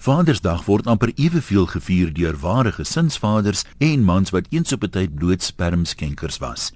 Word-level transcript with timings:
Vadersdag 0.00 0.62
word 0.64 0.86
amper 0.88 1.10
eweveel 1.20 1.66
gevier 1.68 2.08
deur 2.16 2.38
ware 2.40 2.70
gesinsvaders 2.72 3.66
en 3.84 4.06
mans 4.08 4.32
wat 4.32 4.46
eens 4.48 4.72
op 4.72 4.84
'n 4.84 4.90
tyd 4.96 5.14
bloot 5.14 5.42
spermskenkers 5.42 6.38
was. 6.40 6.72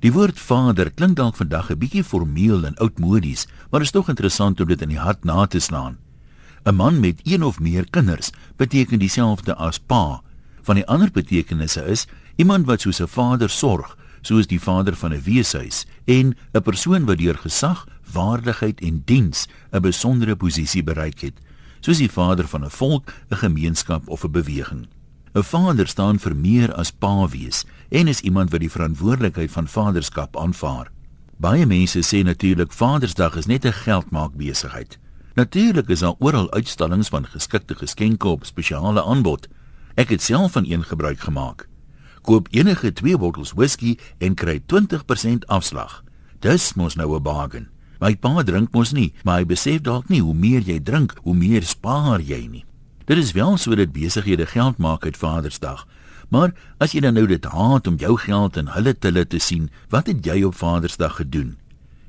Die 0.00 0.12
woord 0.12 0.38
vader 0.38 0.90
klink 0.90 1.16
dalk 1.16 1.36
vandag 1.36 1.70
'n 1.70 1.78
bietjie 1.78 2.02
formeel 2.02 2.64
en 2.66 2.74
oudmodies, 2.74 3.46
maar 3.70 3.80
is 3.80 3.90
tog 3.90 4.08
interessant 4.08 4.60
om 4.60 4.66
dit 4.66 4.82
in 4.82 4.88
die 4.88 4.98
hart 4.98 5.24
na 5.24 5.46
te 5.46 5.60
slaan. 5.60 5.98
'n 6.64 6.74
Man 6.74 7.00
met 7.00 7.20
een 7.22 7.44
of 7.44 7.60
meer 7.60 7.86
kinders 7.90 8.32
beteken 8.56 8.98
dieselfde 8.98 9.54
as 9.54 9.78
pa. 9.78 10.22
Van 10.62 10.74
die 10.74 10.86
ander 10.86 11.10
betekenisse 11.10 11.84
is 11.84 12.06
iemand 12.36 12.66
wat 12.66 12.80
soos 12.80 13.00
'n 13.00 13.06
vader 13.06 13.50
sorg, 13.50 13.96
soos 14.20 14.46
die 14.46 14.60
vader 14.60 14.96
van 14.96 15.12
'n 15.12 15.22
weeshuis 15.22 15.86
en 16.04 16.36
'n 16.52 16.62
persoon 16.62 17.04
wat 17.04 17.18
deur 17.18 17.38
gesag, 17.38 17.86
waardigheid 18.12 18.80
en 18.80 19.02
diens 19.04 19.46
'n 19.70 19.80
besondere 19.80 20.36
posisie 20.36 20.82
bereik 20.82 21.20
het 21.20 21.43
soos 21.84 22.00
die 22.00 22.10
vader 22.10 22.48
van 22.48 22.64
'n 22.64 22.70
volk, 22.70 23.12
'n 23.30 23.36
gemeenskap 23.36 24.08
of 24.08 24.24
'n 24.24 24.30
beweging. 24.30 24.88
'n 25.34 25.42
Vader 25.42 25.88
staan 25.88 26.18
vir 26.18 26.36
meer 26.36 26.74
as 26.74 26.90
pa 26.90 27.28
wees 27.28 27.64
en 27.88 28.08
is 28.08 28.20
iemand 28.20 28.50
wat 28.50 28.60
die 28.60 28.70
verantwoordelikheid 28.70 29.50
van 29.50 29.68
vaderskap 29.68 30.36
aanvaar. 30.36 30.90
Baie 31.36 31.66
mense 31.66 32.00
sê 32.02 32.22
natuurlik 32.22 32.72
Vadersdag 32.72 33.36
is 33.36 33.46
net 33.46 33.64
'n 33.64 33.72
geldmaak 33.72 34.36
besigheid. 34.36 34.98
Natuurlik 35.34 35.88
is 35.88 35.98
daar 35.98 36.14
oral 36.18 36.52
uitstallings 36.52 37.08
van 37.08 37.26
geskikte 37.26 37.74
geskenke 37.74 38.28
op 38.28 38.44
spesiale 38.44 39.04
aanbod. 39.04 39.48
Ek 39.94 40.08
het 40.08 40.22
self 40.22 40.52
van 40.52 40.64
een 40.66 40.82
gebruik 40.82 41.20
gemaak. 41.20 41.68
Koop 42.22 42.48
enige 42.50 42.92
2 42.92 43.18
bottels 43.18 43.52
whisky 43.52 43.98
en 44.18 44.34
kry 44.34 44.62
20% 44.66 45.46
afslag. 45.46 46.04
Dis 46.38 46.74
mos 46.74 46.94
nou 46.94 47.16
'n 47.16 47.22
bargain. 47.22 47.73
My 48.00 48.14
pa 48.16 48.42
drink 48.42 48.72
mos 48.72 48.92
nie, 48.92 49.12
maar 49.24 49.42
hy 49.42 49.48
besef 49.48 49.82
dalk 49.82 50.08
nie 50.08 50.20
hoe 50.20 50.34
meer 50.34 50.62
jy 50.66 50.80
drink, 50.82 51.14
hoe 51.22 51.34
meer 51.34 51.62
spaar 51.62 52.20
jy 52.20 52.46
nie. 52.48 52.64
Dit 53.04 53.18
is 53.20 53.32
wel 53.36 53.56
so 53.60 53.76
dat 53.76 53.92
besighede 53.92 54.46
geld 54.46 54.78
maak 54.78 55.04
uit 55.04 55.16
Vadersdag. 55.16 55.84
Maar 56.28 56.54
as 56.80 56.94
jy 56.94 57.02
dan 57.04 57.14
nou 57.18 57.26
dit 57.28 57.44
haat 57.44 57.86
om 57.86 57.98
jou 58.00 58.16
geld 58.18 58.56
in 58.56 58.70
hulle 58.72 58.94
tille 58.96 59.26
te 59.28 59.38
sien, 59.38 59.68
wat 59.92 60.08
het 60.08 60.24
jy 60.24 60.42
op 60.48 60.56
Vadersdag 60.56 61.20
gedoen? 61.20 61.56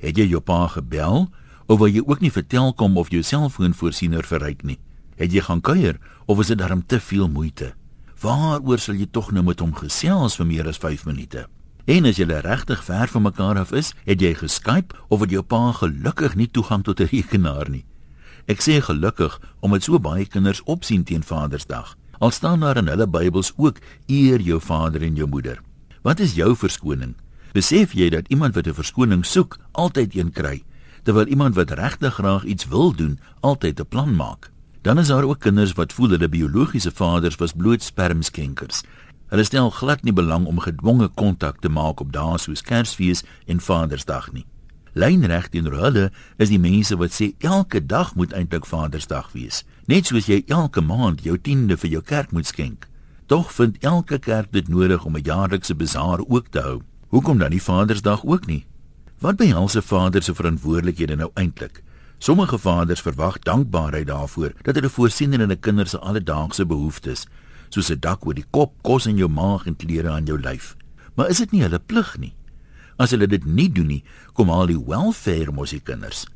Het 0.00 0.16
jy 0.16 0.30
jou 0.32 0.40
pa 0.40 0.66
gebel 0.72 1.28
of 1.68 1.78
wou 1.82 1.90
jy 1.90 2.00
ook 2.00 2.24
nie 2.24 2.32
vertel 2.32 2.72
kom 2.72 2.96
of 2.96 3.12
jou 3.12 3.22
selfoonvoorsiener 3.22 4.24
verryk 4.24 4.64
nie? 4.64 4.78
Het 5.20 5.34
jy 5.34 5.44
gaan 5.44 5.60
kuier 5.60 6.00
of 6.26 6.40
is 6.40 6.54
dit 6.54 6.58
darm 6.58 6.86
te 6.86 7.00
veel 7.00 7.28
moeite? 7.28 7.74
Waaroor 8.22 8.80
sal 8.82 8.96
jy 8.98 9.06
tog 9.12 9.30
nou 9.30 9.44
met 9.46 9.60
hom 9.60 9.76
gesels 9.76 10.38
vir 10.40 10.48
meer 10.48 10.68
as 10.70 10.80
5 10.80 11.04
minute? 11.06 11.46
En 11.88 12.04
as 12.04 12.18
julle 12.20 12.42
regtig 12.44 12.82
ver 12.84 13.08
van 13.08 13.22
mekaar 13.22 13.56
af 13.56 13.70
is, 13.72 13.94
het 14.04 14.20
jy 14.20 14.34
geskyp 14.36 14.92
of 15.08 15.22
het 15.24 15.30
jou 15.32 15.40
pa 15.40 15.70
gelukkig 15.72 16.34
nie 16.36 16.48
toegang 16.52 16.82
tot 16.84 17.00
'n 17.00 17.08
rekenaar 17.08 17.70
nie. 17.70 17.84
Ek 18.44 18.60
sê 18.60 18.76
gelukkig 18.84 19.40
omdat 19.60 19.82
so 19.82 19.98
baie 19.98 20.26
kinders 20.26 20.60
opsien 20.64 21.04
teen 21.04 21.22
Vadersdag. 21.22 21.96
Al 22.18 22.30
staan 22.30 22.60
daar 22.60 22.76
in 22.76 22.88
hulle 22.88 23.06
Bybels 23.06 23.52
ook 23.56 23.78
eer 24.06 24.40
jou 24.40 24.60
vader 24.60 25.02
en 25.02 25.14
jou 25.14 25.28
moeder. 25.28 25.60
Wat 26.02 26.20
is 26.20 26.34
jou 26.34 26.56
verskoning? 26.56 27.14
Besef 27.52 27.92
jy 27.92 28.10
dat 28.10 28.28
iemand 28.28 28.54
wat 28.54 28.66
'n 28.66 28.74
verskoning 28.74 29.26
soek, 29.26 29.58
altyd 29.72 30.14
een 30.14 30.32
kry, 30.32 30.62
terwyl 31.02 31.26
iemand 31.26 31.54
wat 31.54 31.70
regtig 31.70 32.14
graag 32.14 32.44
iets 32.44 32.68
wil 32.68 32.92
doen, 32.92 33.18
altyd 33.40 33.80
'n 33.80 33.88
plan 33.88 34.14
maak? 34.16 34.50
Dan 34.82 34.98
is 34.98 35.08
daar 35.08 35.24
ook 35.24 35.40
kinders 35.40 35.72
wat 35.72 35.92
voel 35.92 36.08
hulle 36.08 36.28
biologiese 36.28 36.90
vaders 36.90 37.36
was 37.36 37.52
bloot 37.52 37.82
spermskenkers 37.82 38.82
Hulle 39.28 39.44
stel 39.44 39.70
glad 39.70 40.02
nie 40.02 40.12
belang 40.12 40.46
om 40.48 40.60
gedwonge 40.64 41.08
kontak 41.08 41.60
te 41.60 41.68
maak 41.68 42.00
op 42.00 42.12
dae 42.12 42.38
soos 42.40 42.62
Kersfees 42.64 43.24
en 43.46 43.60
Vadersdag 43.60 44.30
nie. 44.32 44.46
Lynreg 44.96 45.50
teenoor 45.52 45.76
hulle 45.76 46.04
is 46.40 46.48
die 46.48 46.58
mense 46.58 46.96
wat 46.96 47.12
sê 47.12 47.34
elke 47.44 47.82
dag 47.84 48.14
moet 48.16 48.32
eintlik 48.32 48.66
Vadersdag 48.66 49.28
wees, 49.36 49.64
net 49.86 50.08
soos 50.08 50.30
jy 50.32 50.40
elke 50.48 50.80
maand 50.80 51.26
jou 51.28 51.36
tiende 51.36 51.76
vir 51.76 51.90
jou 51.98 52.02
kerk 52.02 52.32
moet 52.32 52.48
skenk. 52.48 52.88
Tog 53.28 53.52
vind 53.52 53.76
elke 53.84 54.18
kerk 54.18 54.48
dit 54.52 54.68
nodig 54.68 55.04
om 55.04 55.16
'n 55.16 55.24
jaarlikse 55.24 55.74
bazaar 55.74 56.24
ook 56.24 56.48
te 56.48 56.60
hou. 56.60 56.80
Hoekom 57.08 57.38
dan 57.38 57.50
nie 57.50 57.62
Vadersdag 57.62 58.24
ook 58.24 58.46
nie? 58.46 58.64
Wat 59.20 59.36
behels 59.36 59.76
'n 59.76 59.82
vader 59.82 60.22
se 60.22 60.34
verantwoordelikhede 60.34 61.16
nou 61.16 61.30
eintlik? 61.34 61.82
Sommige 62.18 62.58
vaders 62.58 63.00
verwag 63.00 63.38
dankbaarheid 63.38 64.06
daarvoor 64.06 64.52
dat 64.62 64.74
hulle 64.74 64.88
voorsien 64.88 65.32
in 65.32 65.40
hulle 65.40 65.56
kinders 65.56 65.90
se 65.90 65.98
alledaagse 65.98 66.66
behoeftes 66.66 67.26
soos 67.74 67.90
'n 67.90 68.00
dak 68.00 68.26
oor 68.26 68.34
die 68.34 68.48
kop, 68.50 68.72
kos 68.82 69.06
in 69.06 69.16
jou 69.16 69.28
maag 69.28 69.66
en 69.66 69.76
klere 69.76 70.10
aan 70.10 70.26
jou 70.26 70.40
lyf. 70.40 70.76
Maar 71.14 71.28
is 71.28 71.38
dit 71.38 71.52
nie 71.52 71.62
hulle 71.62 71.78
plig 71.78 72.18
nie? 72.18 72.34
As 72.98 73.10
hulle 73.10 73.26
dit 73.26 73.44
nie 73.44 73.68
doen 73.72 73.86
nie, 73.86 74.04
kom 74.32 74.50
al 74.50 74.66
die 74.66 74.78
welfare 74.78 75.52
mos 75.52 75.70
die 75.70 75.80
kinders. 75.80 76.26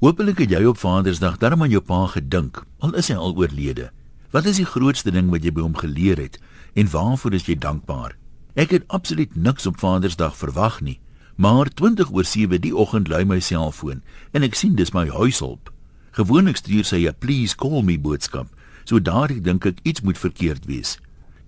Hoopelik 0.00 0.38
het 0.38 0.50
jy 0.50 0.64
op 0.64 0.78
Vadersdag 0.78 1.38
darm 1.40 1.62
aan 1.62 1.70
jou 1.70 1.80
pa 1.80 2.06
gedink, 2.06 2.64
al 2.80 2.94
is 2.94 3.08
hy 3.08 3.16
al 3.16 3.36
oorlede. 3.36 3.90
Wat 4.30 4.44
is 4.44 4.56
die 4.56 4.68
grootste 4.68 5.10
ding 5.10 5.30
wat 5.30 5.44
jy 5.44 5.52
by 5.56 5.62
hom 5.64 5.76
geleer 5.76 6.20
het 6.20 6.38
en 6.76 6.90
waarvoor 6.92 7.32
is 7.32 7.46
jy 7.46 7.56
dankbaar? 7.56 8.16
Ek 8.56 8.70
het 8.70 8.84
absoluut 8.88 9.36
niks 9.36 9.66
op 9.66 9.80
Vadersdag 9.80 10.36
verwag 10.36 10.80
nie, 10.80 10.98
maar 11.36 11.68
20 11.68 12.12
oor 12.12 12.24
7 12.24 12.60
die 12.60 12.74
oggend 12.76 13.08
lui 13.08 13.24
my 13.24 13.40
selfoon 13.40 14.02
en 14.32 14.44
ek 14.44 14.56
sien 14.56 14.76
dis 14.76 14.92
my 14.92 15.06
huishulp. 15.08 15.72
Gewoonlik 16.16 16.56
stuur 16.56 16.84
sy 16.84 17.08
'n 17.08 17.16
please 17.18 17.56
call 17.56 17.82
me 17.82 17.98
boodskap 17.98 18.48
So 18.86 19.02
daardie 19.02 19.42
dink 19.42 19.66
ek 19.66 19.82
iets 19.82 20.00
moet 20.06 20.18
verkeerd 20.18 20.66
wees. 20.70 20.96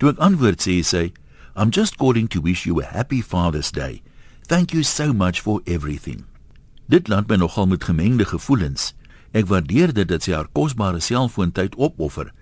Toe 0.02 0.10
ek 0.10 0.22
antwoord 0.22 0.62
sê 0.62 0.80
sy, 0.82 1.08
I'm 1.54 1.70
just 1.70 1.96
calling 1.98 2.26
to 2.34 2.42
wish 2.42 2.66
you 2.66 2.80
a 2.82 2.86
happy 2.86 3.20
Father's 3.22 3.70
Day. 3.70 4.02
Thank 4.46 4.72
you 4.74 4.82
so 4.82 5.12
much 5.12 5.40
for 5.40 5.62
everything. 5.64 6.26
Dit 6.90 7.08
laat 7.08 7.28
my 7.28 7.36
nogal 7.36 7.66
met 7.70 7.84
gemengde 7.84 8.24
gevoelens. 8.24 8.92
Ek 9.36 9.46
waardeer 9.46 9.92
dit 9.94 10.08
dat 10.08 10.24
sy 10.24 10.32
haar 10.34 10.50
kosbare 10.56 11.02
selfoontyd 11.04 11.76
opoffer, 11.76 12.32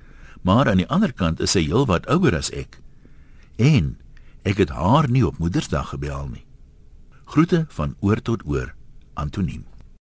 maar 0.46 0.70
aan 0.70 0.80
die 0.84 0.88
ander 0.88 1.12
kant 1.12 1.40
is 1.42 1.56
sy 1.56 1.66
heelwat 1.66 2.06
ouer 2.12 2.36
as 2.38 2.52
ek. 2.54 2.78
En 3.58 3.96
ek 4.46 4.62
het 4.62 4.72
haar 4.72 5.10
nie 5.10 5.26
op 5.26 5.40
Moedersdag 5.42 5.90
gebel 5.92 6.28
nie. 6.30 6.44
Groete 7.26 7.64
van 7.74 7.96
oor 8.00 8.22
tot 8.22 8.46
oor, 8.46 8.70
Antoniem. 9.18 9.66